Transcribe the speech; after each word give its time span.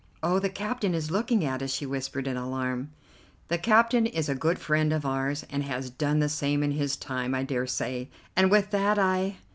"Oh, 0.23 0.39
the 0.39 0.49
captain 0.49 0.95
is 0.95 1.11
looking 1.11 1.45
at 1.45 1.61
us," 1.61 1.69
she 1.71 1.85
whispered 1.85 2.25
in 2.25 2.35
alarm. 2.35 2.89
"The 3.49 3.59
captain 3.59 4.07
is 4.07 4.29
a 4.29 4.33
good 4.33 4.57
friend 4.57 4.91
of 4.91 5.05
ours, 5.05 5.45
and 5.51 5.61
has 5.63 5.91
done 5.91 6.17
the 6.17 6.27
same 6.27 6.63
in 6.63 6.71
his 6.71 6.97
time, 6.97 7.35
I 7.35 7.43
dare 7.43 7.67
say," 7.67 8.09
and 8.35 8.49
with 8.49 8.71
that 8.71 8.97
I 8.97 9.37